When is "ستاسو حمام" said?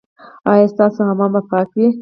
0.73-1.31